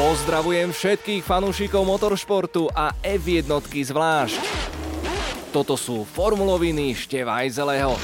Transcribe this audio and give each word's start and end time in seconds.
Pozdravujem 0.00 0.72
všetkých 0.72 1.20
fanúšikov 1.20 1.84
motoršportu 1.84 2.72
a 2.72 2.96
F1 3.04 3.44
zvlášť. 3.68 4.40
Toto 5.52 5.76
sú 5.76 6.08
formuloviny 6.08 6.96
Števajzeleho. 6.96 8.00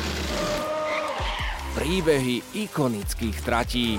Príbehy 1.73 2.45
ikonických 2.53 3.37
tratí. 3.41 3.97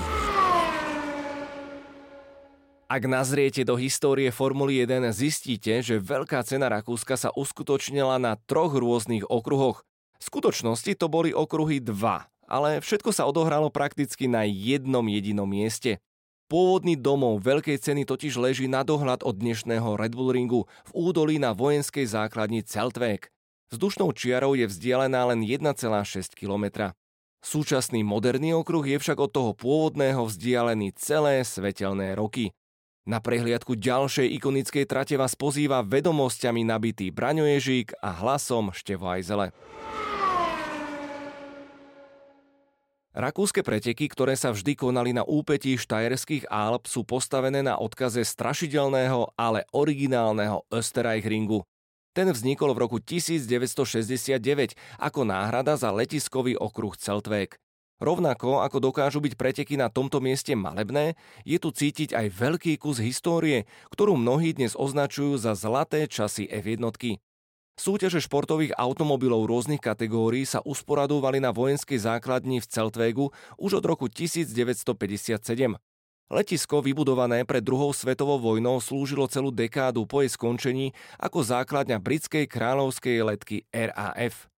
Ak 2.86 3.02
nazriete 3.02 3.66
do 3.66 3.74
histórie 3.74 4.30
Formuly 4.30 4.86
1, 4.86 5.02
zistíte, 5.10 5.82
že 5.82 5.98
veľká 5.98 6.46
cena 6.46 6.70
Rakúska 6.70 7.18
sa 7.18 7.34
uskutočnila 7.34 8.22
na 8.22 8.38
troch 8.46 8.78
rôznych 8.78 9.26
okruhoch. 9.26 9.82
V 9.82 10.22
skutočnosti 10.22 10.94
to 10.94 11.10
boli 11.10 11.34
okruhy 11.34 11.82
2, 11.82 11.90
ale 12.46 12.78
všetko 12.78 13.10
sa 13.10 13.26
odohralo 13.26 13.74
prakticky 13.74 14.30
na 14.30 14.46
jednom 14.46 15.02
jedinom 15.02 15.50
mieste. 15.50 15.98
Pôvodný 16.48 16.96
domov 16.96 17.44
veľkej 17.44 17.76
ceny 17.76 18.08
totiž 18.08 18.40
leží 18.40 18.72
na 18.72 18.80
dohľad 18.80 19.20
od 19.20 19.36
dnešného 19.36 20.00
Red 20.00 20.16
Bull 20.16 20.32
ringu 20.32 20.64
v 20.88 20.90
údolí 20.96 21.36
na 21.36 21.52
vojenskej 21.52 22.08
základni 22.08 22.64
Celtvek. 22.64 23.28
Vzdušnou 23.68 24.16
čiarou 24.16 24.56
je 24.56 24.64
vzdialená 24.64 25.28
len 25.28 25.44
1,6 25.44 25.76
km. 26.32 26.96
Súčasný 27.44 28.00
moderný 28.00 28.56
okruh 28.56 28.80
je 28.80 28.96
však 28.96 29.20
od 29.20 29.28
toho 29.28 29.52
pôvodného 29.52 30.24
vzdialený 30.24 30.96
celé 30.96 31.44
svetelné 31.44 32.16
roky. 32.16 32.56
Na 33.04 33.20
prehliadku 33.20 33.76
ďalšej 33.76 34.32
ikonickej 34.40 34.88
trate 34.88 35.20
vás 35.20 35.36
pozýva 35.36 35.84
vedomosťami 35.84 36.64
nabitý 36.64 37.12
Braňo 37.12 37.44
Ježík 37.44 37.92
a 38.00 38.08
hlasom 38.24 38.72
Števo 38.72 39.12
Ajzele. 39.12 39.52
Rakúske 43.18 43.66
preteky, 43.66 44.06
ktoré 44.06 44.38
sa 44.38 44.54
vždy 44.54 44.78
konali 44.78 45.10
na 45.10 45.26
úpetí 45.26 45.74
štajerských 45.74 46.46
Alp, 46.54 46.86
sú 46.86 47.02
postavené 47.02 47.66
na 47.66 47.74
odkaze 47.74 48.22
strašidelného, 48.22 49.34
ale 49.34 49.66
originálneho 49.74 50.62
Österreich 50.70 51.26
ringu. 51.26 51.66
Ten 52.14 52.30
vznikol 52.30 52.78
v 52.78 52.86
roku 52.86 53.02
1969 53.02 54.78
ako 55.02 55.20
náhrada 55.26 55.74
za 55.74 55.90
letiskový 55.90 56.54
okruh 56.62 56.94
Celtvek. 56.94 57.58
Rovnako 57.98 58.62
ako 58.62 58.78
dokážu 58.78 59.18
byť 59.18 59.34
preteky 59.34 59.74
na 59.74 59.90
tomto 59.90 60.22
mieste 60.22 60.54
malebné, 60.54 61.18
je 61.42 61.58
tu 61.58 61.74
cítiť 61.74 62.14
aj 62.14 62.26
veľký 62.30 62.78
kus 62.78 63.02
histórie, 63.02 63.66
ktorú 63.90 64.14
mnohí 64.14 64.54
dnes 64.54 64.78
označujú 64.78 65.42
za 65.42 65.58
zlaté 65.58 66.06
časy 66.06 66.46
F1. 66.46 67.18
Súťaže 67.78 68.18
športových 68.18 68.74
automobilov 68.74 69.46
rôznych 69.46 69.78
kategórií 69.78 70.42
sa 70.42 70.58
usporadovali 70.66 71.38
na 71.38 71.54
vojenskej 71.54 72.02
základni 72.02 72.58
v 72.58 72.66
Celtvegu 72.66 73.30
už 73.54 73.78
od 73.78 73.84
roku 73.86 74.10
1957. 74.10 75.38
Letisko 76.28 76.82
vybudované 76.82 77.46
pred 77.46 77.62
druhou 77.62 77.94
svetovou 77.94 78.42
vojnou 78.42 78.82
slúžilo 78.82 79.30
celú 79.30 79.54
dekádu 79.54 80.04
po 80.10 80.26
jej 80.26 80.34
skončení 80.34 80.90
ako 81.22 81.40
základňa 81.40 82.02
britskej 82.02 82.50
kráľovskej 82.50 83.22
letky 83.22 83.64
RAF. 83.70 84.50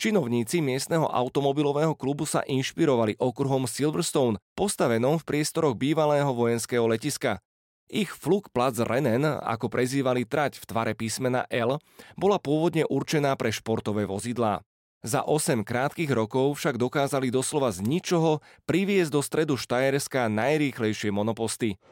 Činovníci 0.00 0.64
miestneho 0.64 1.10
automobilového 1.10 1.92
klubu 1.92 2.24
sa 2.24 2.40
inšpirovali 2.46 3.20
okruhom 3.20 3.68
Silverstone, 3.68 4.40
postavenom 4.56 5.20
v 5.20 5.26
priestoroch 5.28 5.76
bývalého 5.76 6.32
vojenského 6.32 6.88
letiska. 6.88 7.42
Ich 7.90 8.14
Flugplatz 8.14 8.78
Rennen, 8.86 9.26
ako 9.26 9.66
prezývali 9.66 10.22
trať 10.22 10.62
v 10.62 10.64
tvare 10.70 10.92
písmena 10.94 11.42
L, 11.50 11.82
bola 12.14 12.38
pôvodne 12.38 12.86
určená 12.86 13.34
pre 13.34 13.50
športové 13.50 14.06
vozidlá. 14.06 14.62
Za 15.02 15.26
8 15.26 15.66
krátkých 15.66 16.14
rokov 16.14 16.54
však 16.62 16.78
dokázali 16.78 17.34
doslova 17.34 17.74
z 17.74 17.82
ničoho 17.82 18.38
priviesť 18.62 19.10
do 19.10 19.20
stredu 19.26 19.54
Štajerska 19.58 20.30
najrýchlejšie 20.30 21.10
monoposty. 21.10 21.82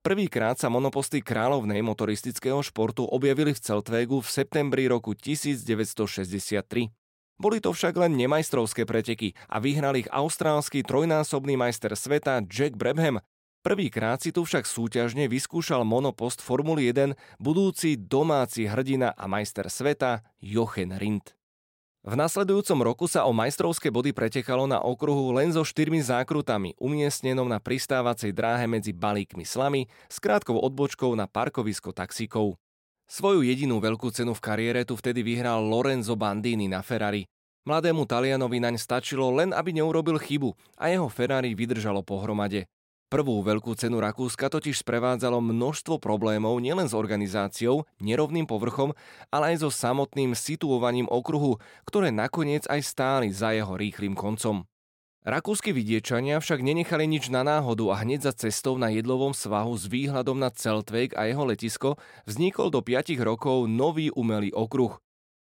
Prvýkrát 0.00 0.56
sa 0.56 0.72
monoposty 0.72 1.20
kráľovnej 1.20 1.84
motoristického 1.84 2.64
športu 2.64 3.04
objavili 3.04 3.52
v 3.52 3.60
Celtvegu 3.60 4.24
v 4.24 4.28
septembri 4.32 4.88
roku 4.88 5.12
1963. 5.12 6.97
Boli 7.38 7.62
to 7.62 7.70
však 7.70 7.94
len 7.94 8.18
nemajstrovské 8.18 8.82
preteky 8.82 9.30
a 9.46 9.62
vyhral 9.62 9.94
ich 9.94 10.10
austrálsky 10.10 10.82
trojnásobný 10.82 11.54
majster 11.54 11.94
sveta 11.94 12.42
Jack 12.50 12.74
Brabham. 12.74 13.22
Prvýkrát 13.62 14.18
si 14.18 14.34
tu 14.34 14.42
však 14.42 14.66
súťažne 14.66 15.30
vyskúšal 15.30 15.86
monopost 15.86 16.42
Formuly 16.42 16.90
1 16.90 17.14
budúci 17.38 17.94
domáci 17.94 18.66
hrdina 18.66 19.14
a 19.14 19.30
majster 19.30 19.70
sveta 19.70 20.26
Jochen 20.42 20.98
Rindt. 20.98 21.38
V 22.02 22.14
nasledujúcom 22.18 22.82
roku 22.82 23.06
sa 23.10 23.26
o 23.26 23.34
majstrovské 23.34 23.90
body 23.90 24.10
pretekalo 24.14 24.66
na 24.66 24.82
okruhu 24.82 25.34
len 25.34 25.54
so 25.54 25.62
štyrmi 25.62 26.02
zákrutami, 26.02 26.74
umiestnenom 26.78 27.46
na 27.46 27.62
pristávacej 27.62 28.34
dráhe 28.34 28.66
medzi 28.66 28.90
balíkmi 28.90 29.46
slamy 29.46 29.86
s 30.10 30.18
krátkou 30.18 30.58
odbočkou 30.58 31.14
na 31.14 31.30
parkovisko 31.30 31.94
taxíkov. 31.94 32.58
Svoju 33.08 33.40
jedinú 33.40 33.80
veľkú 33.80 34.12
cenu 34.12 34.36
v 34.36 34.44
kariére 34.44 34.84
tu 34.84 34.92
vtedy 34.92 35.24
vyhral 35.24 35.64
Lorenzo 35.64 36.12
Bandini 36.12 36.68
na 36.68 36.84
Ferrari. 36.84 37.24
Mladému 37.64 38.04
Talianovi 38.04 38.60
naň 38.60 38.76
stačilo 38.76 39.32
len, 39.32 39.56
aby 39.56 39.72
neurobil 39.72 40.20
chybu 40.20 40.52
a 40.76 40.92
jeho 40.92 41.08
Ferrari 41.08 41.56
vydržalo 41.56 42.04
pohromade. 42.04 42.68
Prvú 43.08 43.40
veľkú 43.40 43.72
cenu 43.80 44.04
Rakúska 44.04 44.52
totiž 44.52 44.84
sprevádzalo 44.84 45.40
množstvo 45.40 45.96
problémov 45.96 46.60
nielen 46.60 46.84
s 46.84 46.92
organizáciou, 46.92 47.88
nerovným 48.04 48.44
povrchom, 48.44 48.92
ale 49.32 49.56
aj 49.56 49.64
so 49.64 49.72
samotným 49.72 50.36
situovaním 50.36 51.08
okruhu, 51.08 51.56
ktoré 51.88 52.12
nakoniec 52.12 52.68
aj 52.68 52.84
stáli 52.84 53.32
za 53.32 53.56
jeho 53.56 53.72
rýchlým 53.72 54.12
koncom. 54.12 54.68
Rakúsky 55.26 55.74
vidiečania 55.74 56.38
však 56.38 56.62
nenechali 56.62 57.10
nič 57.10 57.26
na 57.26 57.42
náhodu 57.42 57.90
a 57.90 57.98
hneď 58.06 58.30
za 58.30 58.32
cestou 58.46 58.78
na 58.78 58.86
jedlovom 58.94 59.34
svahu 59.34 59.74
s 59.74 59.90
výhľadom 59.90 60.38
na 60.38 60.46
Celtvek 60.54 61.18
a 61.18 61.26
jeho 61.26 61.42
letisko 61.42 61.98
vznikol 62.22 62.70
do 62.70 62.78
5 62.78 63.18
rokov 63.26 63.66
nový 63.66 64.14
umelý 64.14 64.54
okruh. 64.54 64.94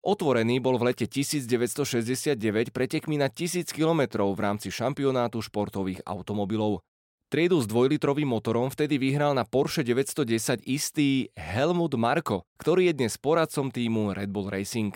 Otvorený 0.03 0.59
bol 0.59 0.75
v 0.77 0.93
lete 0.93 1.07
1969 1.09 2.35
pretekmi 2.69 3.17
na 3.17 3.31
1000 3.31 3.71
km 3.71 4.27
v 4.35 4.39
rámci 4.43 4.67
šampionátu 4.69 5.41
športových 5.41 6.05
automobilov. 6.05 6.83
Triedu 7.33 7.57
s 7.57 7.65
dvojlitrovým 7.65 8.29
motorom 8.29 8.69
vtedy 8.69 9.01
vyhral 9.01 9.33
na 9.33 9.41
Porsche 9.41 9.81
910 9.81 10.69
istý 10.69 11.33
Helmut 11.33 11.97
Marko, 11.97 12.45
ktorý 12.61 12.93
je 12.93 12.99
dnes 12.99 13.17
poradcom 13.17 13.73
týmu 13.73 14.13
Red 14.13 14.29
Bull 14.29 14.53
Racing. 14.53 14.93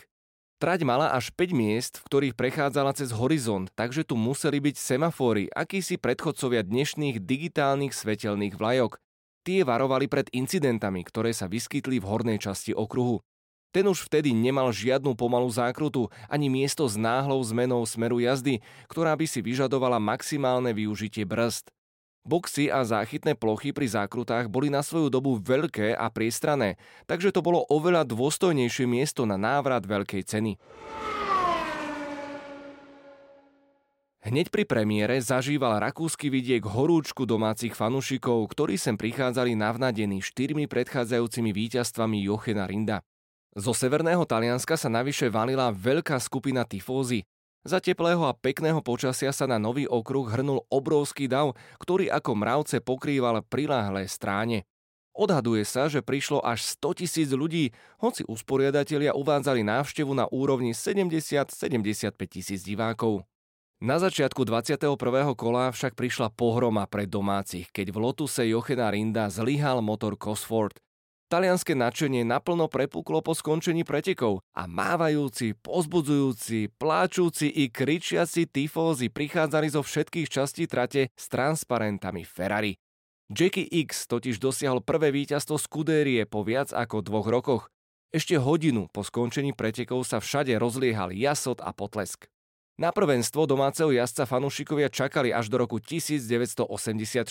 Trať 0.58 0.90
mala 0.90 1.14
až 1.14 1.30
5 1.38 1.54
miest, 1.54 2.02
v 2.02 2.06
ktorých 2.10 2.34
prechádzala 2.34 2.98
cez 2.98 3.14
horizont, 3.14 3.70
takže 3.78 4.02
tu 4.02 4.18
museli 4.18 4.58
byť 4.58 4.74
semafóry, 4.74 5.54
akýsi 5.54 6.02
predchodcovia 6.02 6.66
dnešných 6.66 7.22
digitálnych 7.22 7.94
svetelných 7.94 8.58
vlajok. 8.58 8.98
Tie 9.46 9.62
varovali 9.62 10.10
pred 10.10 10.34
incidentami, 10.34 11.06
ktoré 11.06 11.30
sa 11.30 11.46
vyskytli 11.46 12.02
v 12.02 12.10
hornej 12.10 12.42
časti 12.42 12.74
okruhu. 12.74 13.22
Ten 13.70 13.86
už 13.86 14.10
vtedy 14.10 14.34
nemal 14.34 14.74
žiadnu 14.74 15.14
pomalú 15.14 15.46
zákrutu, 15.54 16.10
ani 16.26 16.50
miesto 16.50 16.90
s 16.90 16.98
náhlou 16.98 17.38
zmenou 17.46 17.86
smeru 17.86 18.18
jazdy, 18.18 18.58
ktorá 18.90 19.14
by 19.14 19.30
si 19.30 19.46
vyžadovala 19.46 20.02
maximálne 20.02 20.74
využitie 20.74 21.22
brzd. 21.22 21.70
Boxy 22.28 22.68
a 22.68 22.84
záchytné 22.84 23.40
plochy 23.40 23.72
pri 23.72 23.88
zákrutách 23.88 24.52
boli 24.52 24.68
na 24.68 24.84
svoju 24.84 25.08
dobu 25.08 25.40
veľké 25.40 25.96
a 25.96 26.12
priestrané, 26.12 26.76
takže 27.08 27.32
to 27.32 27.40
bolo 27.40 27.64
oveľa 27.72 28.04
dôstojnejšie 28.04 28.84
miesto 28.84 29.24
na 29.24 29.40
návrat 29.40 29.88
veľkej 29.88 30.28
ceny. 30.28 30.60
Hneď 34.28 34.52
pri 34.52 34.68
premiére 34.68 35.16
zažíval 35.24 35.80
rakúsky 35.80 36.28
vidiek 36.28 36.60
horúčku 36.60 37.24
domácich 37.24 37.72
fanúšikov, 37.72 38.44
ktorí 38.52 38.76
sem 38.76 39.00
prichádzali 39.00 39.56
navnadení 39.56 40.20
štyrmi 40.20 40.68
predchádzajúcimi 40.68 41.56
víťazstvami 41.56 42.28
Jochena 42.28 42.68
Rinda. 42.68 43.00
Zo 43.56 43.72
severného 43.72 44.28
Talianska 44.28 44.76
sa 44.76 44.92
navyše 44.92 45.32
valila 45.32 45.72
veľká 45.72 46.20
skupina 46.20 46.68
tifózy, 46.68 47.24
za 47.66 47.82
teplého 47.82 48.22
a 48.28 48.38
pekného 48.38 48.80
počasia 48.86 49.34
sa 49.34 49.50
na 49.50 49.58
nový 49.58 49.90
okruh 49.90 50.28
hrnul 50.28 50.64
obrovský 50.70 51.26
dav, 51.26 51.58
ktorý 51.82 52.08
ako 52.14 52.32
mravce 52.38 52.78
pokrýval 52.80 53.44
priláhlé 53.46 54.06
stráne. 54.06 54.64
Odhaduje 55.18 55.66
sa, 55.66 55.90
že 55.90 56.06
prišlo 56.06 56.46
až 56.46 56.62
100 56.78 57.02
tisíc 57.02 57.30
ľudí, 57.34 57.74
hoci 57.98 58.22
usporiadatelia 58.30 59.18
uvádzali 59.18 59.66
návštevu 59.66 60.14
na 60.14 60.30
úrovni 60.30 60.78
70-75 60.78 62.14
tisíc 62.30 62.62
divákov. 62.62 63.26
Na 63.82 63.98
začiatku 63.98 64.46
21. 64.46 64.98
kola 65.34 65.70
však 65.74 65.98
prišla 65.98 66.34
pohroma 66.34 66.86
pre 66.86 67.10
domácich, 67.10 67.70
keď 67.74 67.94
v 67.94 67.98
Lotuse 67.98 68.46
Jochena 68.46 68.90
Rinda 68.94 69.30
zlyhal 69.30 69.82
motor 69.86 70.18
Cosford. 70.18 70.78
Talianské 71.28 71.76
nadšenie 71.76 72.24
naplno 72.24 72.72
prepuklo 72.72 73.20
po 73.20 73.36
skončení 73.36 73.84
pretekov 73.84 74.40
a 74.56 74.64
mávajúci, 74.64 75.60
pozbudzujúci, 75.60 76.72
pláčúci 76.80 77.52
i 77.52 77.68
kričiaci 77.68 78.48
tifózy 78.48 79.12
prichádzali 79.12 79.68
zo 79.68 79.84
všetkých 79.84 80.32
častí 80.32 80.72
trate 80.72 81.12
s 81.12 81.28
transparentami 81.28 82.24
Ferrari. 82.24 82.80
Jackie 83.28 83.68
X 83.68 84.08
totiž 84.08 84.40
dosiahol 84.40 84.80
prvé 84.80 85.12
víťazstvo 85.12 85.60
Scudérie 85.60 86.24
po 86.24 86.48
viac 86.48 86.72
ako 86.72 87.04
dvoch 87.04 87.28
rokoch. 87.28 87.64
Ešte 88.16 88.40
hodinu 88.40 88.88
po 88.88 89.04
skončení 89.04 89.52
pretekov 89.52 90.08
sa 90.08 90.24
všade 90.24 90.56
rozliehal 90.56 91.12
jasot 91.12 91.60
a 91.60 91.76
potlesk. 91.76 92.32
Na 92.78 92.94
prvenstvo 92.94 93.50
domáceho 93.50 93.90
jazdca 93.90 94.30
fanúšikovia 94.30 94.94
čakali 94.94 95.34
až 95.34 95.50
do 95.50 95.58
roku 95.66 95.82
1984, 95.82 97.26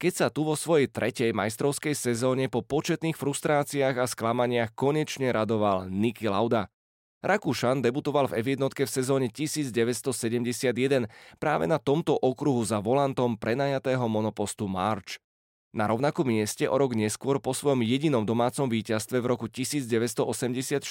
keď 0.00 0.12
sa 0.16 0.32
tu 0.32 0.40
vo 0.40 0.56
svojej 0.56 0.88
tretej 0.88 1.36
majstrovskej 1.36 1.92
sezóne 1.92 2.48
po 2.48 2.64
početných 2.64 3.12
frustráciách 3.12 4.00
a 4.00 4.08
sklamaniach 4.08 4.72
konečne 4.72 5.36
radoval 5.36 5.92
Niki 5.92 6.32
Lauda. 6.32 6.72
Rakúšan 7.20 7.84
debutoval 7.84 8.32
v 8.32 8.40
F1 8.40 8.72
v 8.72 8.88
sezóne 8.88 9.28
1971 9.28 11.12
práve 11.36 11.64
na 11.68 11.76
tomto 11.76 12.16
okruhu 12.16 12.64
za 12.64 12.80
volantom 12.80 13.36
prenajatého 13.36 14.08
monopostu 14.08 14.64
March. 14.64 15.20
Na 15.70 15.86
rovnakom 15.86 16.26
mieste 16.26 16.66
o 16.66 16.74
rok 16.74 16.98
neskôr 16.98 17.38
po 17.38 17.54
svojom 17.54 17.86
jedinom 17.86 18.26
domácom 18.26 18.66
víťazstve 18.66 19.22
v 19.22 19.26
roku 19.30 19.46
1984 19.46 20.82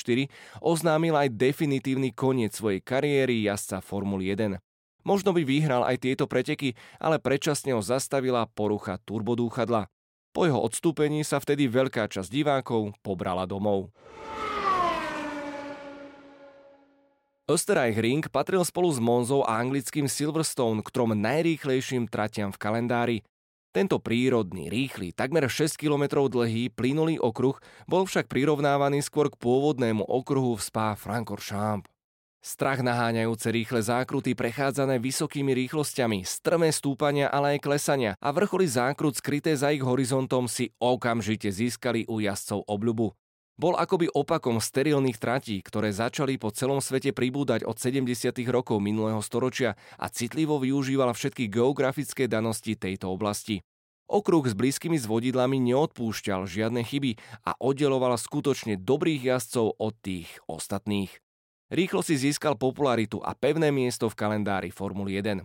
oznámil 0.64 1.20
aj 1.20 1.36
definitívny 1.36 2.16
koniec 2.16 2.56
svojej 2.56 2.80
kariéry 2.80 3.44
jazdca 3.44 3.84
Formuly 3.84 4.32
1. 4.32 4.56
Možno 5.04 5.36
by 5.36 5.44
vyhral 5.44 5.84
aj 5.84 6.08
tieto 6.08 6.32
preteky, 6.32 6.80
ale 6.96 7.20
predčasne 7.20 7.76
ho 7.76 7.84
zastavila 7.84 8.48
porucha 8.48 8.96
turbodúchadla. 9.04 9.92
Po 10.32 10.48
jeho 10.48 10.64
odstúpení 10.64 11.28
sa 11.28 11.44
vtedy 11.44 11.68
veľká 11.68 12.08
časť 12.08 12.32
divákov 12.32 12.96
pobrala 13.04 13.44
domov. 13.44 13.92
Österreich 17.52 18.00
Ring 18.00 18.24
patril 18.32 18.64
spolu 18.64 18.96
s 18.96 19.02
Monzou 19.04 19.44
a 19.44 19.60
anglickým 19.60 20.08
Silverstone 20.08 20.86
k 20.86 20.94
trom 20.94 21.12
najrýchlejším 21.18 22.08
tratiam 22.08 22.56
v 22.56 22.62
kalendári. 22.62 23.18
Tento 23.70 24.02
prírodný, 24.02 24.66
rýchly, 24.66 25.14
takmer 25.14 25.46
6 25.46 25.78
km 25.78 26.26
dlhý 26.26 26.74
plynulý 26.74 27.22
okruh 27.22 27.54
bol 27.86 28.10
však 28.10 28.26
prirovnávaný 28.26 29.06
skôr 29.06 29.30
k 29.30 29.38
pôvodnému 29.38 30.10
okruhu 30.10 30.58
v 30.58 30.66
Spa 30.66 30.98
Francorchamps. 30.98 31.86
Strach 32.42 32.82
naháňajúce 32.82 33.52
rýchle 33.52 33.84
zákruty 33.86 34.34
prechádzané 34.34 34.98
vysokými 34.98 35.54
rýchlosťami, 35.54 36.26
strmé 36.26 36.74
stúpania, 36.74 37.30
ale 37.30 37.60
aj 37.60 37.68
klesania 37.68 38.12
a 38.18 38.34
vrcholy 38.34 38.66
zákrut 38.66 39.20
skryté 39.20 39.54
za 39.54 39.70
ich 39.70 39.86
horizontom 39.86 40.50
si 40.50 40.74
okamžite 40.82 41.52
získali 41.52 42.10
u 42.10 42.24
jazdcov 42.24 42.66
obľubu. 42.66 43.14
Bol 43.60 43.76
akoby 43.76 44.08
opakom 44.16 44.64
sterilných 44.64 45.20
tratí, 45.20 45.60
ktoré 45.60 45.92
začali 45.92 46.40
po 46.40 46.48
celom 46.48 46.80
svete 46.80 47.12
pribúdať 47.12 47.68
od 47.68 47.76
70. 47.76 48.32
rokov 48.48 48.80
minulého 48.80 49.20
storočia 49.20 49.76
a 50.00 50.08
citlivo 50.08 50.64
využíval 50.64 51.12
všetky 51.12 51.52
geografické 51.52 52.32
danosti 52.32 52.80
tejto 52.80 53.12
oblasti. 53.12 53.60
Okruh 54.08 54.48
s 54.48 54.56
blízkymi 54.56 54.96
zvodidlami 54.96 55.60
neodpúšťal 55.60 56.48
žiadne 56.48 56.88
chyby 56.88 57.20
a 57.44 57.60
oddeloval 57.60 58.16
skutočne 58.16 58.80
dobrých 58.80 59.28
jazdcov 59.28 59.76
od 59.76 59.94
tých 60.00 60.32
ostatných. 60.48 61.12
Rýchlo 61.68 62.00
si 62.00 62.16
získal 62.16 62.56
popularitu 62.56 63.20
a 63.20 63.36
pevné 63.36 63.76
miesto 63.76 64.08
v 64.08 64.16
kalendári 64.16 64.72
Formuly 64.72 65.20
1. 65.20 65.44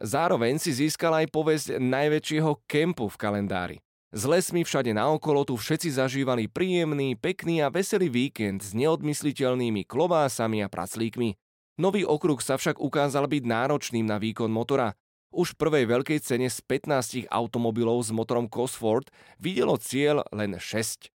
Zároveň 0.00 0.56
si 0.56 0.72
získal 0.72 1.12
aj 1.12 1.26
povesť 1.28 1.76
najväčšieho 1.76 2.64
kempu 2.64 3.04
v 3.04 3.20
kalendári. 3.20 3.76
S 4.10 4.26
lesmi 4.26 4.66
všade 4.66 4.90
naokolo 4.90 5.46
tu 5.46 5.54
všetci 5.54 5.94
zažívali 5.94 6.50
príjemný, 6.50 7.14
pekný 7.14 7.62
a 7.62 7.70
veselý 7.70 8.10
víkend 8.10 8.58
s 8.58 8.74
neodmysliteľnými 8.74 9.86
klobásami 9.86 10.66
a 10.66 10.68
praclíkmi. 10.68 11.38
Nový 11.78 12.02
okruh 12.02 12.42
sa 12.42 12.58
však 12.58 12.82
ukázal 12.82 13.30
byť 13.30 13.42
náročným 13.46 14.02
na 14.02 14.18
výkon 14.18 14.50
motora. 14.50 14.98
Už 15.30 15.54
v 15.54 15.62
prvej 15.62 15.84
veľkej 15.86 16.18
cene 16.26 16.50
z 16.50 16.58
15 16.58 17.30
automobilov 17.30 18.02
s 18.02 18.10
motorom 18.10 18.50
Cosford 18.50 19.14
videlo 19.38 19.78
cieľ 19.78 20.26
len 20.34 20.58
6. 20.58 21.06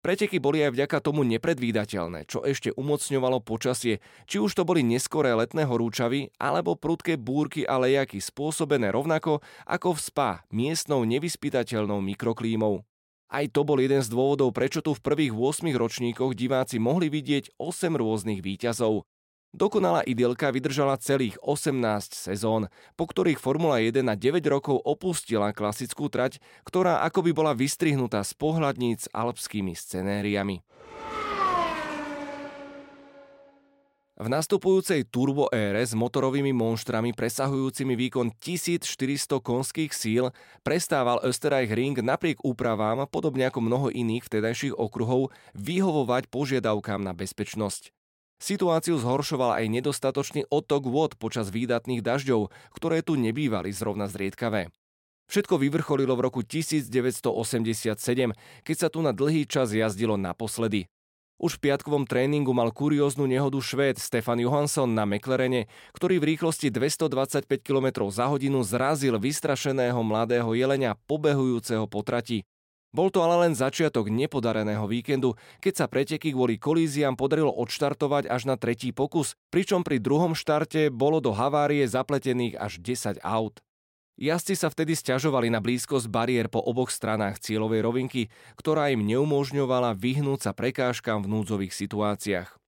Preteky 0.00 0.40
boli 0.40 0.64
aj 0.64 0.72
vďaka 0.72 0.98
tomu 1.04 1.28
nepredvídateľné, 1.28 2.24
čo 2.24 2.40
ešte 2.40 2.72
umocňovalo 2.72 3.44
počasie, 3.44 4.00
či 4.24 4.40
už 4.40 4.56
to 4.56 4.64
boli 4.64 4.80
neskoré 4.80 5.36
letné 5.36 5.68
horúčavy, 5.68 6.32
alebo 6.40 6.72
prudké 6.72 7.20
búrky 7.20 7.68
a 7.68 7.76
lejaky 7.76 8.16
spôsobené 8.16 8.88
rovnako 8.96 9.44
ako 9.68 9.92
v 9.92 10.00
spa 10.00 10.30
miestnou 10.48 11.04
nevyspytateľnou 11.04 12.00
mikroklímou. 12.00 12.80
Aj 13.28 13.44
to 13.52 13.60
bol 13.60 13.76
jeden 13.76 14.00
z 14.00 14.08
dôvodov, 14.08 14.56
prečo 14.56 14.80
tu 14.80 14.96
v 14.96 15.04
prvých 15.04 15.36
8 15.36 15.68
ročníkoch 15.68 16.32
diváci 16.32 16.80
mohli 16.80 17.12
vidieť 17.12 17.60
8 17.60 17.92
rôznych 17.92 18.40
výťazov. 18.40 19.04
Dokonalá 19.50 20.06
idylka 20.06 20.54
vydržala 20.54 20.94
celých 21.02 21.34
18 21.42 22.14
sezón, 22.14 22.70
po 22.94 23.10
ktorých 23.10 23.42
Formula 23.42 23.82
1 23.82 23.98
na 23.98 24.14
9 24.14 24.38
rokov 24.46 24.78
opustila 24.86 25.50
klasickú 25.50 26.06
trať, 26.06 26.38
ktorá 26.62 27.02
akoby 27.02 27.34
bola 27.34 27.50
vystrihnutá 27.50 28.22
z 28.22 28.30
pohľadníc 28.38 29.10
alpskými 29.10 29.74
scenériami. 29.74 30.62
V 34.20 34.28
nastupujúcej 34.28 35.08
turbo 35.08 35.48
ére 35.48 35.80
s 35.80 35.96
motorovými 35.96 36.52
monštrami 36.52 37.16
presahujúcimi 37.16 37.96
výkon 37.96 38.36
1400 38.36 39.40
konských 39.40 39.90
síl 39.96 40.28
prestával 40.60 41.24
Österreich 41.24 41.72
Ring 41.72 41.96
napriek 41.98 42.38
úpravám, 42.44 43.08
podobne 43.08 43.48
ako 43.48 43.64
mnoho 43.64 43.88
iných 43.88 44.28
vtedajších 44.28 44.76
okruhov, 44.76 45.32
vyhovovať 45.56 46.28
požiadavkám 46.28 47.00
na 47.00 47.16
bezpečnosť. 47.16 47.96
Situáciu 48.40 48.96
zhoršoval 48.96 49.60
aj 49.60 49.68
nedostatočný 49.68 50.48
otok 50.48 50.88
vôd 50.88 51.12
počas 51.20 51.52
výdatných 51.52 52.00
dažďov, 52.00 52.48
ktoré 52.72 53.04
tu 53.04 53.20
nebývali 53.20 53.68
zrovna 53.68 54.08
zriedkavé. 54.08 54.72
Všetko 55.28 55.60
vyvrcholilo 55.60 56.16
v 56.16 56.24
roku 56.24 56.40
1987, 56.40 57.94
keď 58.64 58.76
sa 58.80 58.88
tu 58.88 58.98
na 59.04 59.12
dlhý 59.12 59.44
čas 59.44 59.70
jazdilo 59.70 60.16
naposledy. 60.16 60.88
Už 61.40 61.56
v 61.56 61.72
piatkovom 61.72 62.04
tréningu 62.04 62.52
mal 62.52 62.68
kurióznu 62.68 63.24
nehodu 63.24 63.56
Švéd 63.60 63.96
Stefan 63.96 64.40
Johansson 64.44 64.92
na 64.92 65.08
McLarene, 65.08 65.72
ktorý 65.96 66.20
v 66.20 66.36
rýchlosti 66.36 66.68
225 66.68 67.46
km 67.64 68.08
za 68.12 68.28
hodinu 68.28 68.60
zrazil 68.60 69.16
vystrašeného 69.16 70.00
mladého 70.04 70.52
jelenia 70.52 70.96
pobehujúceho 71.08 71.88
po 71.88 72.04
trati. 72.04 72.44
Bol 72.90 73.14
to 73.14 73.22
ale 73.22 73.46
len 73.46 73.54
začiatok 73.54 74.10
nepodareného 74.10 74.82
víkendu, 74.90 75.38
keď 75.62 75.74
sa 75.78 75.86
preteky 75.86 76.34
kvôli 76.34 76.58
kolíziám 76.58 77.14
podarilo 77.14 77.54
odštartovať 77.54 78.26
až 78.26 78.50
na 78.50 78.58
tretí 78.58 78.90
pokus, 78.90 79.38
pričom 79.54 79.86
pri 79.86 80.02
druhom 80.02 80.34
štarte 80.34 80.90
bolo 80.90 81.22
do 81.22 81.30
havárie 81.30 81.86
zapletených 81.86 82.58
až 82.58 82.82
10 82.82 83.22
aut. 83.22 83.62
Jazdci 84.20 84.52
sa 84.52 84.68
vtedy 84.68 84.98
stiažovali 84.98 85.48
na 85.48 85.64
blízkosť 85.64 86.10
bariér 86.10 86.52
po 86.52 86.60
oboch 86.60 86.92
stranách 86.92 87.40
cieľovej 87.40 87.80
rovinky, 87.80 88.22
ktorá 88.58 88.92
im 88.92 89.06
neumožňovala 89.06 89.96
vyhnúť 89.96 90.44
sa 90.44 90.52
prekážkam 90.52 91.24
v 91.24 91.30
núdzových 91.30 91.72
situáciách. 91.72 92.60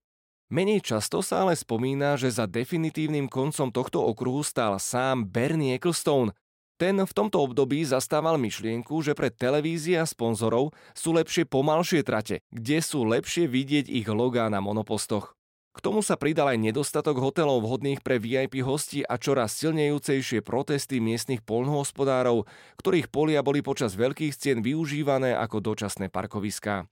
Menej 0.49 0.85
často 0.85 1.25
sa 1.25 1.45
ale 1.45 1.57
spomína, 1.57 2.17
že 2.17 2.33
za 2.33 2.45
definitívnym 2.49 3.29
koncom 3.29 3.73
tohto 3.73 4.05
okruhu 4.05 4.45
stál 4.45 4.77
sám 4.77 5.29
Bernie 5.29 5.77
Ecclestone, 5.77 6.33
ten 6.81 6.99
v 6.99 7.13
tomto 7.13 7.43
období 7.45 7.85
zastával 7.87 8.41
myšlienku, 8.41 9.05
že 9.05 9.15
pre 9.15 9.31
televízie 9.31 10.01
a 10.01 10.07
sponzorov 10.09 10.75
sú 10.93 11.15
lepšie 11.15 11.47
pomalšie 11.47 12.03
trate, 12.03 12.43
kde 12.51 12.83
sú 12.83 13.07
lepšie 13.07 13.47
vidieť 13.47 13.87
ich 13.87 14.09
logá 14.11 14.51
na 14.51 14.59
monopostoch. 14.59 15.37
K 15.73 15.81
tomu 15.81 16.05
sa 16.05 16.21
pridal 16.21 16.53
aj 16.53 16.61
nedostatok 16.61 17.17
hotelov 17.17 17.65
vhodných 17.65 18.05
pre 18.05 18.21
VIP 18.21 18.61
hosti 18.61 19.01
a 19.09 19.17
čoraz 19.17 19.57
silnejúcejšie 19.57 20.45
protesty 20.45 21.01
miestnych 21.01 21.41
polnohospodárov, 21.41 22.45
ktorých 22.77 23.09
polia 23.09 23.41
boli 23.41 23.65
počas 23.65 23.97
veľkých 23.97 24.37
cien 24.37 24.61
využívané 24.61 25.33
ako 25.33 25.65
dočasné 25.65 26.13
parkoviská. 26.13 26.85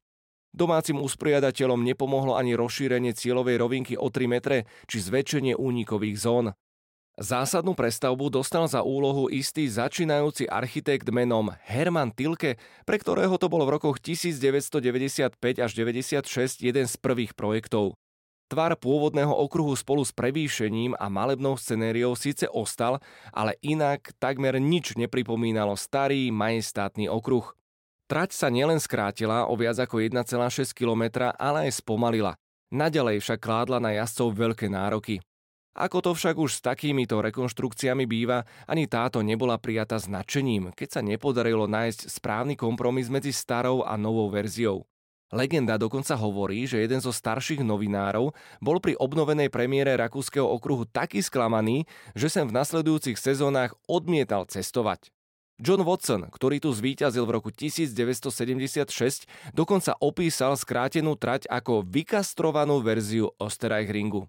Domácim 0.50 0.96
usporiadateľom 0.96 1.84
nepomohlo 1.84 2.34
ani 2.40 2.56
rozšírenie 2.56 3.12
cieľovej 3.12 3.60
rovinky 3.60 3.94
o 4.00 4.08
3 4.08 4.26
metre 4.26 4.64
či 4.88 4.98
zväčšenie 4.98 5.54
únikových 5.54 6.16
zón. 6.16 6.56
Zásadnú 7.18 7.74
prestavbu 7.74 8.30
dostal 8.30 8.70
za 8.70 8.86
úlohu 8.86 9.26
istý 9.26 9.66
začínajúci 9.66 10.46
architekt 10.46 11.10
menom 11.10 11.50
Herman 11.66 12.14
Tilke, 12.14 12.60
pre 12.86 12.96
ktorého 13.02 13.34
to 13.40 13.50
bol 13.50 13.66
v 13.66 13.80
rokoch 13.80 13.98
1995 13.98 15.34
až 15.58 15.70
96 15.74 16.62
jeden 16.62 16.86
z 16.86 16.94
prvých 17.00 17.34
projektov. 17.34 17.98
Tvar 18.50 18.74
pôvodného 18.74 19.30
okruhu 19.30 19.78
spolu 19.78 20.02
s 20.02 20.10
prevýšením 20.10 20.98
a 20.98 21.06
malebnou 21.06 21.54
scenériou 21.54 22.18
síce 22.18 22.50
ostal, 22.50 22.98
ale 23.30 23.54
inak 23.62 24.10
takmer 24.18 24.58
nič 24.58 24.98
nepripomínalo 24.98 25.78
starý 25.78 26.34
majestátny 26.34 27.06
okruh. 27.06 27.46
Trať 28.10 28.34
sa 28.34 28.50
nielen 28.50 28.82
skrátila 28.82 29.46
o 29.46 29.54
viac 29.54 29.78
ako 29.78 30.02
1,6 30.02 30.74
km, 30.74 31.30
ale 31.38 31.70
aj 31.70 31.78
spomalila. 31.78 32.34
Naďalej 32.74 33.22
však 33.22 33.38
kládla 33.38 33.78
na 33.78 33.94
jazdcov 33.94 34.34
veľké 34.34 34.66
nároky. 34.66 35.22
Ako 35.70 36.02
to 36.02 36.18
však 36.18 36.34
už 36.34 36.58
s 36.58 36.64
takýmito 36.66 37.22
rekonštrukciami 37.22 38.02
býva, 38.02 38.42
ani 38.66 38.90
táto 38.90 39.22
nebola 39.22 39.54
prijata 39.54 40.02
s 40.02 40.10
nadšením, 40.10 40.74
keď 40.74 40.98
sa 40.98 41.00
nepodarilo 41.00 41.70
nájsť 41.70 42.10
správny 42.10 42.58
kompromis 42.58 43.06
medzi 43.06 43.30
starou 43.30 43.86
a 43.86 43.94
novou 43.94 44.26
verziou. 44.34 44.82
Legenda 45.30 45.78
dokonca 45.78 46.18
hovorí, 46.18 46.66
že 46.66 46.82
jeden 46.82 46.98
zo 46.98 47.14
starších 47.14 47.62
novinárov 47.62 48.34
bol 48.58 48.82
pri 48.82 48.98
obnovenej 48.98 49.46
premiére 49.46 49.94
rakúskeho 49.94 50.42
okruhu 50.42 50.90
taký 50.90 51.22
sklamaný, 51.22 51.86
že 52.18 52.26
sem 52.26 52.50
v 52.50 52.56
nasledujúcich 52.58 53.14
sezónach 53.14 53.70
odmietal 53.86 54.50
cestovať. 54.50 55.14
John 55.62 55.86
Watson, 55.86 56.26
ktorý 56.34 56.58
tu 56.58 56.74
zvíťazil 56.74 57.30
v 57.30 57.34
roku 57.36 57.54
1976, 57.54 59.54
dokonca 59.54 59.94
opísal 60.02 60.58
skrátenú 60.58 61.14
trať 61.14 61.46
ako 61.46 61.86
vykastrovanú 61.86 62.82
verziu 62.82 63.30
Osterreich 63.38 63.92
Ringu. 63.92 64.26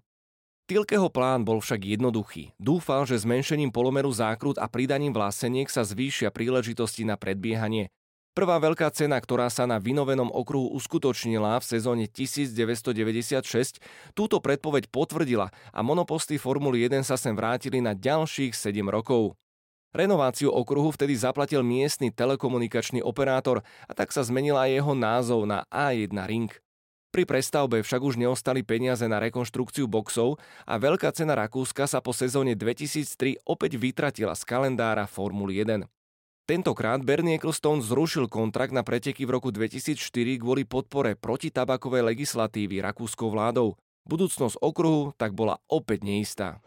Tilkeho 0.70 1.10
plán 1.10 1.42
bol 1.42 1.58
však 1.58 1.82
jednoduchý. 1.82 2.54
Dúfal, 2.56 3.02
že 3.04 3.18
zmenšením 3.18 3.74
polomeru 3.74 4.14
zákrut 4.14 4.62
a 4.62 4.70
pridaním 4.70 5.10
vláseniek 5.10 5.66
sa 5.66 5.82
zvýšia 5.82 6.30
príležitosti 6.30 7.02
na 7.02 7.18
predbiehanie. 7.18 7.90
Prvá 8.32 8.56
veľká 8.56 8.88
cena, 8.96 9.20
ktorá 9.20 9.52
sa 9.52 9.68
na 9.68 9.76
vynovenom 9.76 10.32
okruhu 10.32 10.72
uskutočnila 10.72 11.60
v 11.60 11.68
sezóne 11.68 12.04
1996, 12.08 13.76
túto 14.16 14.40
predpoveď 14.40 14.88
potvrdila 14.88 15.52
a 15.52 15.80
monoposty 15.84 16.40
Formuly 16.40 16.88
1 16.88 17.04
sa 17.04 17.20
sem 17.20 17.36
vrátili 17.36 17.84
na 17.84 17.92
ďalších 17.92 18.56
7 18.56 18.88
rokov. 18.88 19.36
Renováciu 19.92 20.48
okruhu 20.48 20.96
vtedy 20.96 21.12
zaplatil 21.12 21.60
miestny 21.60 22.08
telekomunikačný 22.08 23.04
operátor 23.04 23.60
a 23.84 23.92
tak 23.92 24.08
sa 24.08 24.24
zmenil 24.24 24.56
aj 24.56 24.80
jeho 24.80 24.96
názov 24.96 25.44
na 25.44 25.68
A1 25.68 26.16
Ring. 26.24 26.48
Pri 27.12 27.28
prestavbe 27.28 27.84
však 27.84 28.00
už 28.00 28.16
neostali 28.16 28.64
peniaze 28.64 29.04
na 29.04 29.20
rekonštrukciu 29.20 29.84
boxov 29.84 30.40
a 30.64 30.80
veľká 30.80 31.12
cena 31.12 31.36
Rakúska 31.36 31.84
sa 31.84 32.00
po 32.00 32.16
sezóne 32.16 32.56
2003 32.56 33.44
opäť 33.44 33.76
vytratila 33.76 34.32
z 34.32 34.48
kalendára 34.48 35.04
Formuly 35.04 35.60
1. 35.60 35.84
Tentokrát 36.48 37.04
Bernie 37.04 37.36
Ecclestone 37.36 37.84
zrušil 37.84 38.32
kontrakt 38.32 38.72
na 38.72 38.80
preteky 38.80 39.28
v 39.28 39.36
roku 39.36 39.52
2004 39.52 40.00
kvôli 40.40 40.64
podpore 40.64 41.12
protitabakovej 41.12 42.16
legislatívy 42.16 42.80
rakúskou 42.80 43.28
vládou. 43.28 43.76
Budúcnosť 44.08 44.56
okruhu 44.64 45.12
tak 45.20 45.36
bola 45.36 45.60
opäť 45.68 46.08
neistá. 46.08 46.64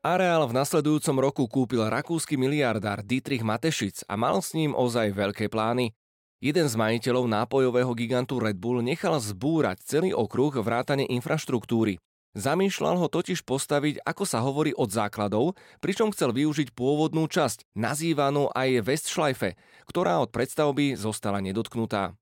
Areál 0.00 0.46
v 0.46 0.56
nasledujúcom 0.56 1.16
roku 1.18 1.44
kúpil 1.50 1.84
rakúsky 1.84 2.38
miliardár 2.38 3.02
Dietrich 3.02 3.42
Matešic 3.42 4.06
a 4.06 4.14
mal 4.14 4.38
s 4.40 4.54
ním 4.54 4.72
ozaj 4.78 5.12
veľké 5.12 5.50
plány. 5.52 5.92
Jeden 6.40 6.72
z 6.72 6.74
majiteľov 6.80 7.28
nápojového 7.28 7.92
gigantu 7.92 8.40
Red 8.40 8.56
Bull 8.56 8.80
nechal 8.80 9.20
zbúrať 9.20 9.84
celý 9.84 10.16
okruh 10.16 10.56
vrátane 10.56 11.04
infraštruktúry. 11.04 12.00
Zamýšľal 12.32 12.96
ho 12.96 13.12
totiž 13.12 13.44
postaviť, 13.44 14.00
ako 14.08 14.24
sa 14.24 14.40
hovorí, 14.40 14.72
od 14.72 14.88
základov, 14.88 15.52
pričom 15.84 16.08
chcel 16.16 16.32
využiť 16.32 16.72
pôvodnú 16.72 17.28
časť, 17.28 17.68
nazývanú 17.76 18.48
aj 18.56 18.88
Westschleife, 18.88 19.60
ktorá 19.84 20.24
od 20.24 20.32
predstavby 20.32 20.96
zostala 20.96 21.44
nedotknutá. 21.44 22.16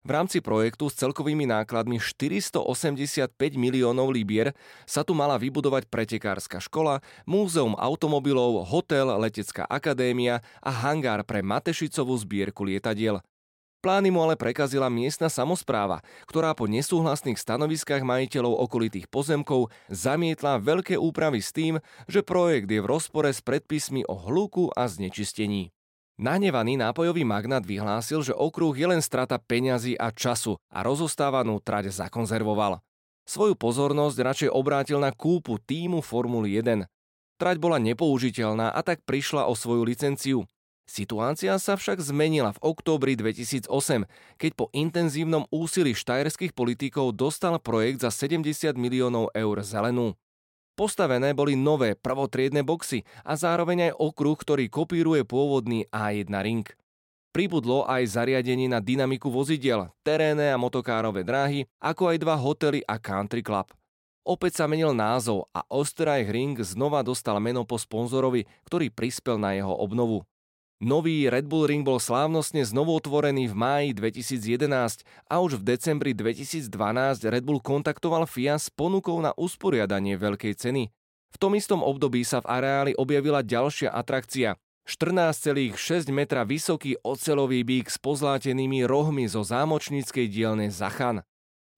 V 0.00 0.10
rámci 0.16 0.40
projektu 0.40 0.88
s 0.88 0.96
celkovými 0.96 1.44
nákladmi 1.44 2.00
485 2.00 2.64
miliónov 3.60 4.08
libier 4.08 4.56
sa 4.88 5.04
tu 5.04 5.12
mala 5.12 5.36
vybudovať 5.36 5.92
pretekárska 5.92 6.64
škola, 6.64 7.04
múzeum 7.28 7.76
automobilov, 7.76 8.64
hotel, 8.64 9.12
letecká 9.20 9.68
akadémia 9.68 10.40
a 10.64 10.72
hangár 10.72 11.20
pre 11.28 11.44
Matešicovú 11.44 12.16
zbierku 12.16 12.64
lietadiel. 12.64 13.20
Plány 13.80 14.12
mu 14.12 14.20
ale 14.20 14.36
prekazila 14.36 14.92
miestna 14.92 15.32
samozpráva, 15.32 16.04
ktorá 16.28 16.52
po 16.52 16.68
nesúhlasných 16.68 17.40
stanoviskách 17.40 18.04
majiteľov 18.04 18.68
okolitých 18.68 19.08
pozemkov 19.08 19.72
zamietla 19.88 20.60
veľké 20.60 21.00
úpravy 21.00 21.40
s 21.40 21.48
tým, 21.48 21.80
že 22.04 22.20
projekt 22.20 22.68
je 22.68 22.84
v 22.84 22.90
rozpore 22.92 23.32
s 23.32 23.40
predpismi 23.40 24.04
o 24.04 24.20
hluku 24.20 24.68
a 24.76 24.84
znečistení. 24.84 25.72
Nahnevaný 26.20 26.76
nápojový 26.76 27.24
magnát 27.24 27.64
vyhlásil, 27.64 28.20
že 28.20 28.36
okruh 28.36 28.76
je 28.76 28.84
len 28.84 29.00
strata 29.00 29.40
peňazí 29.40 29.96
a 29.96 30.12
času 30.12 30.60
a 30.68 30.84
rozostávanú 30.84 31.64
trať 31.64 31.88
zakonzervoval. 31.88 32.84
Svoju 33.24 33.56
pozornosť 33.56 34.16
radšej 34.20 34.50
obrátil 34.52 35.00
na 35.00 35.08
kúpu 35.08 35.56
týmu 35.56 36.04
Formuly 36.04 36.60
1. 36.60 36.84
Trať 37.40 37.56
bola 37.56 37.80
nepoužiteľná 37.80 38.76
a 38.76 38.80
tak 38.84 39.00
prišla 39.08 39.48
o 39.48 39.56
svoju 39.56 39.88
licenciu. 39.88 40.44
Situácia 40.90 41.54
sa 41.62 41.78
však 41.78 42.02
zmenila 42.02 42.50
v 42.50 42.74
októbri 42.74 43.14
2008, 43.14 43.70
keď 44.34 44.50
po 44.58 44.74
intenzívnom 44.74 45.46
úsilí 45.54 45.94
štajerských 45.94 46.50
politikov 46.50 47.14
dostal 47.14 47.62
projekt 47.62 48.02
za 48.02 48.10
70 48.10 48.74
miliónov 48.74 49.30
eur 49.30 49.62
zelenú. 49.62 50.18
Postavené 50.74 51.30
boli 51.30 51.54
nové 51.54 51.94
prvotriedne 51.94 52.66
boxy 52.66 53.06
a 53.22 53.38
zároveň 53.38 53.94
aj 53.94 54.02
okruh, 54.02 54.34
ktorý 54.34 54.66
kopíruje 54.66 55.22
pôvodný 55.22 55.86
A1 55.94 56.26
ring. 56.42 56.66
Pribudlo 57.30 57.86
aj 57.86 58.10
zariadenie 58.10 58.66
na 58.66 58.82
dynamiku 58.82 59.30
vozidiel, 59.30 59.94
terénne 60.02 60.50
a 60.50 60.58
motokárové 60.58 61.22
dráhy, 61.22 61.70
ako 61.78 62.10
aj 62.10 62.16
dva 62.18 62.34
hotely 62.34 62.82
a 62.90 62.98
country 62.98 63.46
club. 63.46 63.70
Opäť 64.26 64.58
sa 64.58 64.66
menil 64.66 64.90
názov 64.90 65.46
a 65.54 65.62
Osterreich 65.70 66.26
Ring 66.26 66.58
znova 66.58 67.06
dostal 67.06 67.38
meno 67.38 67.62
po 67.62 67.78
sponzorovi, 67.78 68.42
ktorý 68.66 68.90
prispel 68.90 69.38
na 69.38 69.54
jeho 69.54 69.70
obnovu. 69.70 70.26
Nový 70.80 71.28
Red 71.28 71.44
Bull 71.44 71.68
Ring 71.68 71.84
bol 71.84 72.00
slávnostne 72.00 72.64
znovu 72.64 72.96
otvorený 72.96 73.52
v 73.52 73.54
máji 73.54 73.88
2011 73.92 75.04
a 75.28 75.34
už 75.44 75.60
v 75.60 75.76
decembri 75.76 76.16
2012 76.16 76.72
Red 77.20 77.44
Bull 77.44 77.60
kontaktoval 77.60 78.24
FIA 78.24 78.56
s 78.56 78.72
ponukou 78.72 79.20
na 79.20 79.36
usporiadanie 79.36 80.16
veľkej 80.16 80.56
ceny. 80.56 80.88
V 81.30 81.36
tom 81.36 81.52
istom 81.52 81.84
období 81.84 82.24
sa 82.24 82.40
v 82.40 82.48
areáli 82.48 82.92
objavila 82.96 83.44
ďalšia 83.44 83.92
atrakcia. 83.92 84.56
14,6 84.88 85.76
metra 86.16 86.48
vysoký 86.48 86.96
ocelový 87.04 87.60
bík 87.60 87.92
s 87.92 88.00
pozlátenými 88.00 88.88
rohmi 88.88 89.28
zo 89.28 89.44
zámočníckej 89.44 90.32
dielne 90.32 90.72
Zachan. 90.72 91.20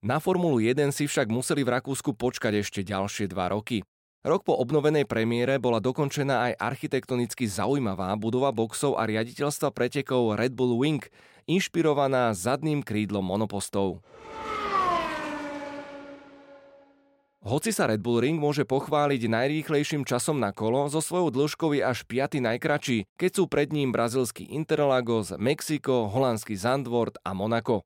Na 0.06 0.22
Formulu 0.22 0.62
1 0.62 0.94
si 0.94 1.10
však 1.10 1.26
museli 1.26 1.66
v 1.66 1.74
Rakúsku 1.74 2.14
počkať 2.14 2.62
ešte 2.62 2.86
ďalšie 2.86 3.26
dva 3.26 3.50
roky. 3.50 3.82
Rok 4.22 4.46
po 4.46 4.54
obnovenej 4.54 5.02
premiére 5.10 5.58
bola 5.58 5.82
dokončená 5.82 6.46
aj 6.46 6.52
architektonicky 6.62 7.50
zaujímavá 7.50 8.14
budova 8.14 8.54
boxov 8.54 8.94
a 8.94 9.02
riaditeľstva 9.02 9.74
pretekov 9.74 10.38
Red 10.38 10.54
Bull 10.54 10.78
Wing, 10.78 11.02
inšpirovaná 11.50 12.30
zadným 12.30 12.86
krídlom 12.86 13.26
monopostov. 13.26 13.98
Hoci 17.42 17.74
sa 17.74 17.90
Red 17.90 17.98
Bull 17.98 18.22
Ring 18.22 18.38
môže 18.38 18.62
pochváliť 18.62 19.26
najrýchlejším 19.26 20.06
časom 20.06 20.38
na 20.38 20.54
kolo, 20.54 20.86
so 20.86 21.02
svojou 21.02 21.34
dĺžkou 21.34 21.74
je 21.74 21.82
až 21.82 22.06
5. 22.06 22.38
najkračší, 22.46 23.10
keď 23.18 23.30
sú 23.34 23.50
pred 23.50 23.74
ním 23.74 23.90
brazilský 23.90 24.46
Interlagos, 24.54 25.34
Mexiko, 25.34 26.06
holandský 26.06 26.54
Zandvoort 26.54 27.18
a 27.26 27.34
Monako. 27.34 27.82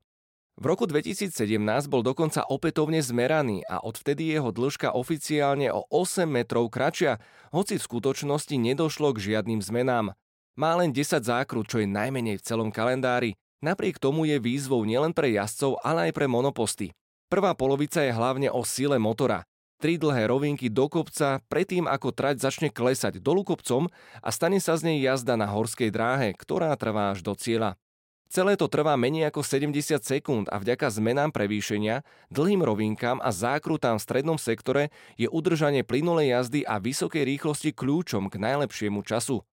V 0.57 0.65
roku 0.65 0.89
2017 0.89 1.37
bol 1.85 2.01
dokonca 2.01 2.41
opätovne 2.41 2.97
zmeraný 2.97 3.61
a 3.69 3.77
odvtedy 3.77 4.33
jeho 4.33 4.49
dĺžka 4.49 4.89
oficiálne 4.89 5.69
o 5.69 5.85
8 5.93 6.25
metrov 6.25 6.73
kračia, 6.73 7.21
hoci 7.53 7.77
v 7.77 7.85
skutočnosti 7.85 8.57
nedošlo 8.57 9.13
k 9.13 9.21
žiadnym 9.21 9.61
zmenám. 9.61 10.17
Má 10.57 10.71
len 10.81 10.89
10 10.89 11.21
zákrut, 11.21 11.69
čo 11.69 11.77
je 11.77 11.85
najmenej 11.85 12.41
v 12.41 12.45
celom 12.45 12.73
kalendári. 12.73 13.37
Napriek 13.61 14.01
tomu 14.01 14.25
je 14.25 14.41
výzvou 14.41 14.81
nielen 14.81 15.13
pre 15.13 15.29
jazdcov, 15.29 15.77
ale 15.85 16.09
aj 16.09 16.17
pre 16.17 16.25
monoposty. 16.25 16.89
Prvá 17.29 17.53
polovica 17.53 18.01
je 18.01 18.09
hlavne 18.09 18.49
o 18.49 18.65
sile 18.65 18.97
motora. 18.97 19.45
Tri 19.77 20.01
dlhé 20.01 20.25
rovinky 20.25 20.73
do 20.73 20.89
kopca, 20.89 21.37
predtým 21.53 21.85
ako 21.85 22.09
trať 22.09 22.41
začne 22.41 22.73
klesať 22.73 23.21
dolu 23.21 23.45
kopcom 23.45 23.93
a 24.25 24.29
stane 24.33 24.57
sa 24.57 24.73
z 24.73 24.89
nej 24.89 25.05
jazda 25.05 25.37
na 25.37 25.45
horskej 25.45 25.93
dráhe, 25.93 26.33
ktorá 26.33 26.73
trvá 26.73 27.13
až 27.13 27.21
do 27.21 27.37
cieľa. 27.37 27.77
Celé 28.27 28.59
to 28.59 28.67
trvá 28.67 28.99
menej 28.99 29.31
ako 29.31 29.39
70 29.39 30.03
sekúnd 30.03 30.51
a 30.51 30.59
vďaka 30.59 30.91
zmenám 30.91 31.31
prevýšenia, 31.31 32.03
dlhým 32.27 32.59
rovinkám 32.59 33.23
a 33.23 33.31
zákrutám 33.31 33.95
v 33.95 34.03
strednom 34.03 34.35
sektore 34.35 34.91
je 35.15 35.31
udržanie 35.31 35.87
plynulej 35.87 36.35
jazdy 36.35 36.67
a 36.67 36.75
vysokej 36.75 37.23
rýchlosti 37.23 37.71
kľúčom 37.71 38.27
k 38.27 38.35
najlepšiemu 38.35 38.99
času. 39.07 39.47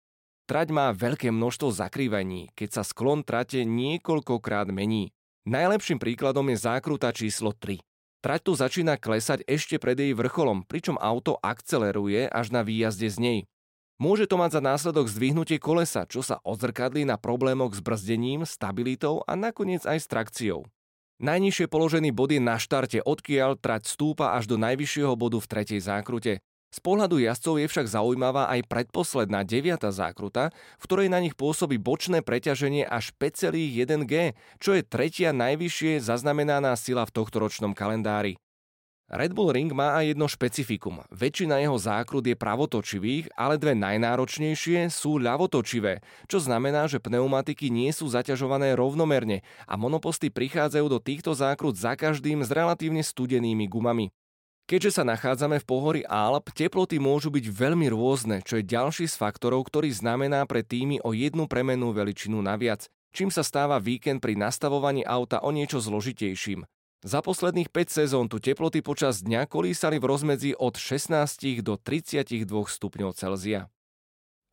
Trať 0.49 0.73
má 0.73 0.89
veľké 0.91 1.29
množstvo 1.29 1.69
zakrývaní, 1.69 2.49
keď 2.57 2.81
sa 2.81 2.83
sklon 2.83 3.23
trate 3.23 3.63
niekoľkokrát 3.69 4.73
mení. 4.73 5.13
Najlepším 5.45 6.01
príkladom 6.01 6.49
je 6.49 6.59
zákruta 6.59 7.13
číslo 7.13 7.53
3. 7.53 7.77
Trať 8.23 8.41
tu 8.41 8.53
začína 8.55 8.97
klesať 8.97 9.43
ešte 9.51 9.77
pred 9.83 9.99
jej 9.99 10.15
vrcholom, 10.15 10.65
pričom 10.65 10.97
auto 10.97 11.37
akceleruje 11.43 12.31
až 12.31 12.55
na 12.55 12.63
výjazde 12.63 13.11
z 13.11 13.19
nej. 13.19 13.39
Môže 14.01 14.25
to 14.31 14.41
mať 14.41 14.59
za 14.59 14.63
následok 14.65 15.11
zdvihnutie 15.11 15.61
kolesa, 15.61 16.09
čo 16.09 16.25
sa 16.25 16.41
odzrkadlí 16.45 17.05
na 17.05 17.21
problémoch 17.21 17.77
s 17.77 17.85
brzdením, 17.85 18.49
stabilitou 18.49 19.21
a 19.29 19.37
nakoniec 19.37 19.85
aj 19.85 19.99
s 20.01 20.07
trakciou. 20.07 20.69
Najnižšie 21.23 21.71
položený 21.71 22.11
bod 22.11 22.35
je 22.35 22.43
na 22.43 22.59
štarte, 22.59 22.99
odkiaľ 22.99 23.55
trať 23.61 23.87
stúpa 23.87 24.35
až 24.35 24.51
do 24.51 24.59
najvyššieho 24.59 25.15
bodu 25.15 25.39
v 25.39 25.47
tretej 25.47 25.79
zákrute. 25.79 26.43
Z 26.73 26.81
pohľadu 26.81 27.21
jazdcov 27.21 27.61
je 27.61 27.67
však 27.69 27.87
zaujímavá 27.87 28.49
aj 28.49 28.65
predposledná 28.65 29.45
deviata 29.45 29.93
zákruta, 29.93 30.57
v 30.81 30.85
ktorej 30.89 31.13
na 31.13 31.21
nich 31.21 31.37
pôsobí 31.37 31.77
bočné 31.77 32.25
preťaženie 32.25 32.89
až 32.89 33.13
5,1 33.21 34.09
G, 34.09 34.33
čo 34.57 34.73
je 34.73 34.81
tretia 34.81 35.37
najvyššie 35.37 36.01
zaznamenaná 36.01 36.73
sila 36.81 37.05
v 37.05 37.13
tohto 37.13 37.45
ročnom 37.45 37.77
kalendári. 37.77 38.41
Red 39.13 39.37
Bull 39.37 39.53
Ring 39.53 39.69
má 39.77 40.01
aj 40.01 40.17
jedno 40.17 40.25
špecifikum. 40.25 41.05
Väčšina 41.13 41.61
jeho 41.61 41.77
zákrut 41.77 42.25
je 42.25 42.33
pravotočivých, 42.33 43.37
ale 43.37 43.61
dve 43.61 43.77
najnáročnejšie 43.77 44.89
sú 44.89 45.21
ľavotočivé, 45.21 46.01
čo 46.33 46.41
znamená, 46.41 46.89
že 46.89 46.97
pneumatiky 46.97 47.69
nie 47.69 47.93
sú 47.93 48.09
zaťažované 48.09 48.73
rovnomerne 48.73 49.45
a 49.69 49.77
monoposty 49.77 50.33
prichádzajú 50.33 50.87
do 50.89 50.97
týchto 50.97 51.37
zákrut 51.37 51.77
za 51.77 51.93
každým 51.93 52.41
s 52.41 52.49
relatívne 52.49 53.05
studenými 53.05 53.69
gumami. 53.69 54.09
Keďže 54.65 54.97
sa 54.97 55.05
nachádzame 55.05 55.61
v 55.61 55.69
pohori 55.69 56.03
Alp, 56.09 56.49
teploty 56.49 56.97
môžu 56.97 57.29
byť 57.29 57.53
veľmi 57.53 57.93
rôzne, 57.93 58.41
čo 58.41 58.57
je 58.57 58.65
ďalší 58.65 59.13
z 59.13 59.21
faktorov, 59.21 59.69
ktorý 59.69 59.93
znamená 59.93 60.49
pre 60.49 60.65
týmy 60.65 61.05
o 61.05 61.13
jednu 61.13 61.45
premennú 61.53 61.93
veličinu 61.93 62.41
naviac, 62.41 62.89
čím 63.13 63.29
sa 63.29 63.45
stáva 63.45 63.77
víkend 63.77 64.25
pri 64.25 64.41
nastavovaní 64.41 65.05
auta 65.05 65.45
o 65.45 65.53
niečo 65.53 65.85
zložitejším. 65.85 66.65
Za 67.03 67.19
posledných 67.19 67.67
5 67.67 67.99
sezón 67.99 68.31
tu 68.31 68.39
teploty 68.39 68.79
počas 68.79 69.27
dňa 69.27 69.51
kolísali 69.51 69.99
v 69.99 70.07
rozmedzi 70.07 70.55
od 70.55 70.79
16 70.79 71.59
do 71.59 71.75
32 71.75 72.47
stupňov 72.47 73.11
Celzia. 73.19 73.67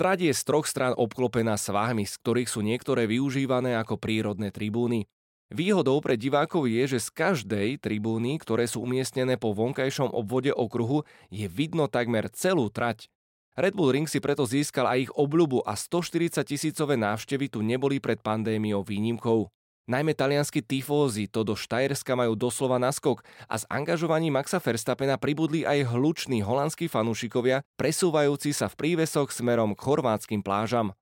Trať 0.02 0.18
je 0.26 0.34
z 0.34 0.42
troch 0.50 0.66
strán 0.66 0.98
obklopená 0.98 1.62
svahmi, 1.62 2.10
z 2.10 2.18
ktorých 2.18 2.50
sú 2.50 2.66
niektoré 2.66 3.06
využívané 3.06 3.78
ako 3.78 4.02
prírodné 4.02 4.50
tribúny. 4.50 5.06
Výhodou 5.54 6.02
pre 6.02 6.18
divákov 6.18 6.66
je, 6.66 6.98
že 6.98 7.00
z 7.06 7.10
každej 7.14 7.86
tribúny, 7.86 8.42
ktoré 8.42 8.66
sú 8.66 8.82
umiestnené 8.82 9.38
po 9.38 9.54
vonkajšom 9.54 10.10
obvode 10.10 10.50
okruhu, 10.50 11.06
je 11.30 11.46
vidno 11.46 11.86
takmer 11.86 12.34
celú 12.34 12.74
trať. 12.74 13.14
Red 13.62 13.78
Bull 13.78 13.94
Ring 13.94 14.10
si 14.10 14.18
preto 14.18 14.50
získal 14.50 14.90
aj 14.90 14.98
ich 15.06 15.14
obľubu 15.14 15.70
a 15.70 15.78
140 15.78 16.42
tisícové 16.42 16.98
návštevy 16.98 17.46
tu 17.54 17.62
neboli 17.62 18.02
pred 18.02 18.18
pandémiou 18.18 18.82
výnimkou. 18.82 19.54
Najmä 19.90 20.14
talianskí 20.14 20.62
tifózy 20.62 21.26
to 21.26 21.42
do 21.42 21.58
Štajerska 21.58 22.14
majú 22.14 22.38
doslova 22.38 22.78
naskok 22.78 23.26
a 23.50 23.58
s 23.58 23.66
angažovaním 23.74 24.38
Maxa 24.38 24.62
Verstappena 24.62 25.18
pribudli 25.18 25.66
aj 25.66 25.90
hluční 25.90 26.46
holandskí 26.46 26.86
fanúšikovia, 26.86 27.66
presúvajúci 27.74 28.54
sa 28.54 28.70
v 28.70 28.78
prívesoch 28.78 29.34
smerom 29.34 29.74
k 29.74 29.82
chorvátskym 29.82 30.46
plážam. 30.46 30.94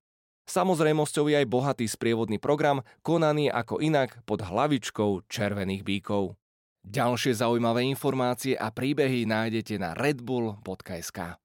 Samozrejmosťou 0.48 1.28
je 1.28 1.36
aj 1.36 1.52
bohatý 1.52 1.84
sprievodný 1.84 2.40
program, 2.40 2.80
konaný 3.04 3.52
ako 3.52 3.84
inak 3.84 4.24
pod 4.24 4.40
hlavičkou 4.40 5.28
červených 5.28 5.84
bíkov. 5.84 6.40
Ďalšie 6.80 7.44
zaujímavé 7.44 7.84
informácie 7.92 8.56
a 8.56 8.72
príbehy 8.72 9.28
nájdete 9.28 9.76
na 9.76 9.92
redbull.sk. 9.92 11.36